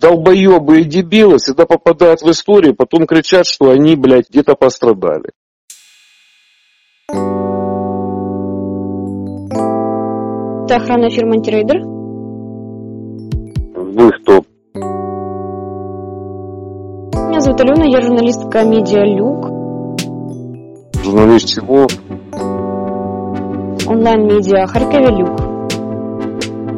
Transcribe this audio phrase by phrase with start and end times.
[0.00, 5.30] долбоебы и дебилы всегда попадают в историю, потом кричат, что они, блядь, где-то пострадали.
[10.64, 11.80] Это охранная фирма Антирейдер?
[13.76, 14.44] Вы кто?
[17.28, 19.46] Меня зовут Алена, я журналистка медиа Люк,
[21.02, 21.86] Журналист чего?
[23.86, 25.40] онлайн-медиа Харькове Люк.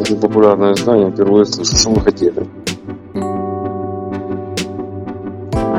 [0.00, 1.76] Очень популярное издание, впервые слышу.
[1.76, 2.46] Что вы хотели?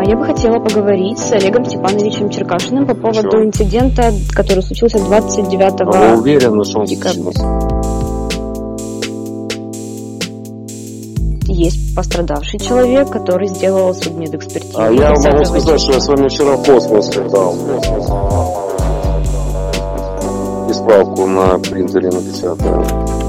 [0.08, 3.44] Я бы хотела поговорить с Олегом Степановичем Черкашиным по поводу Чё?
[3.44, 7.34] инцидента, который случился 29 А вы уверены, что он декабря.
[11.46, 14.80] Есть пострадавший человек, который сделал судмедэкспертизу.
[14.80, 17.56] А я 30 могу сказать, что я с вами вчера в космос летал.
[20.70, 23.27] И справку на принтере напечатаю.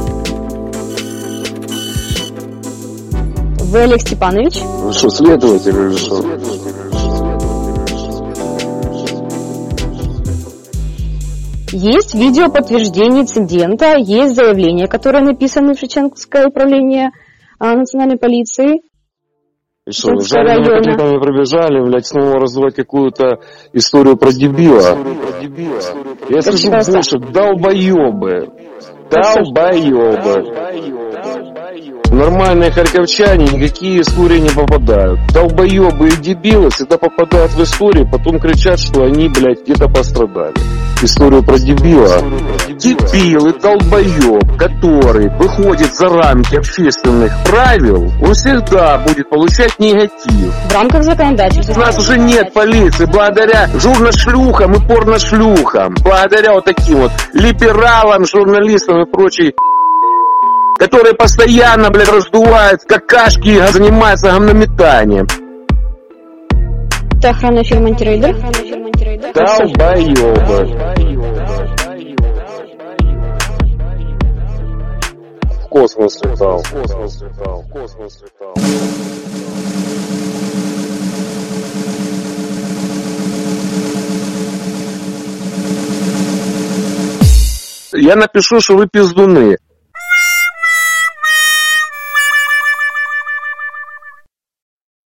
[3.71, 4.63] Вы Олег Степанович?
[4.63, 6.23] Вы что, следователь или что?
[11.71, 17.11] Есть видео подтверждение инцидента, есть заявление, которое написано в Шевченковское управление
[17.59, 18.81] а, национальной полиции.
[19.87, 20.85] И что, жареными района.
[20.85, 23.41] котлетами пробежали, блядь, снова развивать какую-то
[23.75, 24.97] историю про дебила?
[26.31, 28.49] Я скажу больше, долбоебы.
[29.11, 30.98] Долбоебы.
[32.11, 35.21] Нормальные харьковчане никакие истории не попадают.
[35.33, 40.55] Долбоебы и дебилы всегда попадают в историю, потом кричат, что они, блядь, где-то пострадали.
[41.03, 42.23] Историю про дебила.
[42.71, 50.53] Дебил и долбоеб, который выходит за рамки общественных правил, он всегда будет получать негатив.
[50.71, 51.75] В рамках законодательства.
[51.75, 59.03] У нас уже нет полиции благодаря журношлюхам и порношлюхам, благодаря вот таким вот либералам, журналистам
[59.03, 59.55] и прочей
[60.79, 65.27] которые постоянно, блядь, раздувают какашки и занимаются гомнометанием.
[67.19, 68.37] Это охранная фирма Антирейдер.
[69.35, 70.29] Долбоебы.
[75.51, 76.63] В космос летал.
[76.63, 77.63] В космос летал.
[77.63, 78.55] В космос летал.
[87.93, 89.57] Я напишу, что вы пиздуны.